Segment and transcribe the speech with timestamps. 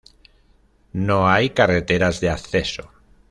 [0.93, 2.89] No hay carreteras de acceso.